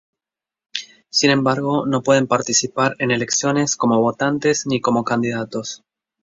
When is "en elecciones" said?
2.97-3.75